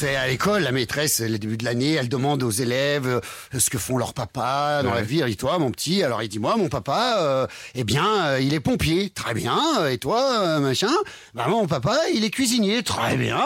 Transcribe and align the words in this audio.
C'est 0.00 0.16
à 0.16 0.28
l'école, 0.28 0.62
la 0.62 0.72
maîtresse, 0.72 1.20
le 1.20 1.38
début 1.38 1.58
de 1.58 1.64
l'année, 1.66 1.92
elle 1.92 2.08
demande 2.08 2.42
aux 2.42 2.50
élèves 2.50 3.06
euh, 3.06 3.20
ce 3.58 3.68
que 3.68 3.76
font 3.76 3.98
leurs 3.98 4.14
papas 4.14 4.82
dans 4.82 4.94
la 4.94 5.02
vie. 5.02 5.20
Et 5.20 5.34
toi, 5.34 5.58
mon 5.58 5.70
petit 5.70 6.02
Alors 6.02 6.22
il 6.22 6.30
dit, 6.30 6.38
moi, 6.38 6.56
mon 6.56 6.70
papa, 6.70 7.16
euh, 7.18 7.46
eh 7.74 7.84
bien, 7.84 8.24
euh, 8.24 8.40
il 8.40 8.54
est 8.54 8.60
pompier. 8.60 9.10
Très 9.10 9.34
bien. 9.34 9.60
Et 9.90 9.98
toi, 9.98 10.58
machin 10.58 10.88
Bah 11.34 11.48
mon 11.48 11.66
papa, 11.66 11.98
il 12.14 12.24
est 12.24 12.30
cuisinier. 12.30 12.82
Très 12.82 13.18
bien. 13.18 13.44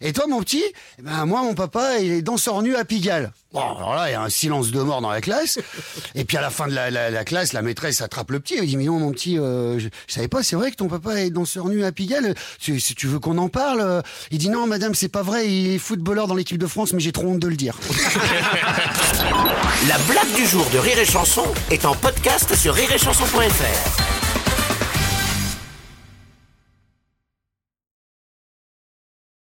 Et 0.00 0.12
toi, 0.12 0.26
mon 0.26 0.40
petit? 0.40 0.64
Eh 0.98 1.02
ben 1.02 1.24
moi, 1.24 1.44
mon 1.44 1.54
papa, 1.54 2.00
il 2.00 2.10
est 2.10 2.22
danseur 2.22 2.62
nu 2.62 2.74
à 2.74 2.84
Pigalle. 2.84 3.32
Bon, 3.52 3.60
alors 3.60 3.94
là, 3.94 4.08
il 4.08 4.12
y 4.12 4.14
a 4.14 4.22
un 4.22 4.28
silence 4.30 4.70
de 4.70 4.80
mort 4.80 5.00
dans 5.02 5.10
la 5.10 5.20
classe. 5.20 5.58
Et 6.14 6.24
puis 6.24 6.36
à 6.36 6.40
la 6.40 6.50
fin 6.50 6.66
de 6.68 6.72
la, 6.74 6.90
la- 6.90 7.10
la 7.10 7.24
classe, 7.24 7.52
la 7.52 7.62
maîtresse 7.62 8.00
attrape 8.00 8.30
le 8.30 8.40
petit. 8.40 8.56
Elle 8.58 8.66
dit, 8.66 8.76
mais 8.76 8.84
non, 8.84 8.98
mon 8.98 9.10
petit, 9.12 9.38
euh, 9.38 9.78
je, 9.78 9.88
je 10.08 10.14
savais 10.14 10.28
pas, 10.28 10.42
c'est 10.42 10.56
vrai 10.56 10.70
que 10.70 10.76
ton 10.76 10.88
papa 10.88 11.16
est 11.20 11.30
danseur 11.30 11.68
nu 11.68 11.84
à 11.84 11.92
Pigalle. 11.92 12.34
Tu- 12.60 12.80
Si 12.80 12.94
tu 12.94 13.06
veux 13.06 13.18
qu'on 13.18 13.38
en 13.38 13.48
parle 13.48 13.80
euh, 13.80 14.00
Il 14.30 14.38
dit, 14.38 14.48
non, 14.48 14.66
madame, 14.66 14.94
c'est 14.94 15.08
pas 15.08 15.22
vrai. 15.22 15.46
Il 15.48 15.74
est 15.74 15.78
footballeur 15.78 16.26
dans 16.26 16.34
l'équipe 16.34 16.58
de 16.58 16.66
France, 16.66 16.92
mais 16.92 17.00
j'ai 17.00 17.12
trop 17.12 17.26
honte 17.28 17.40
de 17.40 17.48
le 17.48 17.56
dire. 17.56 17.76
La 19.88 19.98
blague 19.98 20.32
du 20.36 20.46
jour 20.46 20.64
de 20.72 20.78
Rire 20.78 20.98
et 20.98 21.04
Chanson 21.04 21.44
est 21.70 21.84
en 21.84 21.94
podcast 21.94 22.54
sur 22.54 22.74
rireetchanson.fr. 22.74 24.11